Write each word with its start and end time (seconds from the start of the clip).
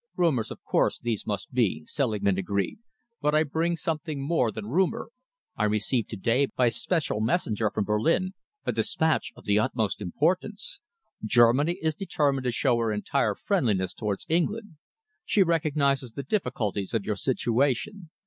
"Rumours, 0.17 0.49
of 0.49 0.63
course, 0.63 0.97
there 0.97 1.15
must 1.27 1.53
be," 1.53 1.83
Selingman 1.85 2.39
agreed, 2.39 2.79
"but 3.21 3.35
I 3.35 3.43
bring 3.43 3.77
something 3.77 4.19
more 4.19 4.51
than 4.51 4.65
rumour. 4.65 5.11
I 5.55 5.65
received 5.65 6.09
to 6.09 6.15
day, 6.17 6.47
by 6.47 6.69
special 6.69 7.21
messenger 7.21 7.69
from 7.69 7.83
Berlin, 7.83 8.33
a 8.65 8.71
dispatch 8.71 9.31
of 9.35 9.45
the 9.45 9.59
utmost 9.59 10.01
importance. 10.01 10.81
Germany 11.23 11.77
is 11.83 11.93
determined 11.93 12.45
to 12.45 12.51
show 12.51 12.77
her 12.77 12.91
entire 12.91 13.35
friendliness 13.35 13.93
towards 13.93 14.25
England. 14.27 14.77
She 15.23 15.43
recognises 15.43 16.13
the 16.13 16.23
difficulties 16.23 16.95
of 16.95 17.05
your 17.05 17.15
situation. 17.15 18.09